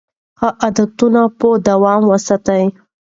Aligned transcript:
ښه 0.39 0.49
عادتونه 0.61 1.21
په 1.39 1.47
دوام 1.67 2.01
وساتئ. 2.11 2.63